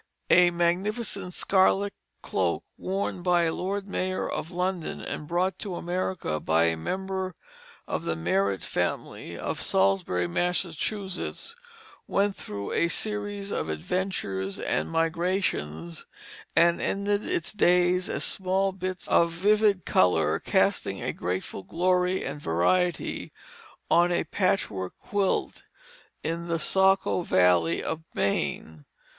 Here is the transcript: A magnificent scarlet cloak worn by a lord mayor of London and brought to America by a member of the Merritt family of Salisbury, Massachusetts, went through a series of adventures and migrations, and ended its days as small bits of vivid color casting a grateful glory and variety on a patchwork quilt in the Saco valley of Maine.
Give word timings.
A 0.31 0.49
magnificent 0.49 1.31
scarlet 1.31 1.93
cloak 2.23 2.63
worn 2.75 3.21
by 3.21 3.43
a 3.43 3.53
lord 3.53 3.87
mayor 3.87 4.27
of 4.27 4.49
London 4.49 4.99
and 4.99 5.27
brought 5.27 5.59
to 5.59 5.75
America 5.75 6.39
by 6.39 6.63
a 6.63 6.75
member 6.75 7.35
of 7.87 8.03
the 8.03 8.15
Merritt 8.15 8.63
family 8.63 9.37
of 9.37 9.61
Salisbury, 9.61 10.25
Massachusetts, 10.27 11.55
went 12.07 12.35
through 12.35 12.71
a 12.71 12.87
series 12.87 13.51
of 13.51 13.69
adventures 13.69 14.59
and 14.59 14.89
migrations, 14.89 16.07
and 16.55 16.81
ended 16.81 17.23
its 17.23 17.53
days 17.53 18.09
as 18.09 18.23
small 18.23 18.71
bits 18.71 19.07
of 19.07 19.31
vivid 19.31 19.85
color 19.85 20.39
casting 20.39 20.99
a 20.99 21.13
grateful 21.13 21.61
glory 21.61 22.23
and 22.23 22.41
variety 22.41 23.31
on 23.91 24.11
a 24.11 24.23
patchwork 24.23 24.97
quilt 24.97 25.61
in 26.23 26.47
the 26.47 26.57
Saco 26.57 27.21
valley 27.21 27.83
of 27.83 28.01
Maine. 28.15 28.85